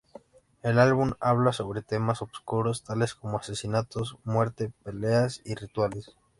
[0.63, 6.15] El álbum habla sobre temas oscuros, tales como asesinatos, muerte, peleas y rituales.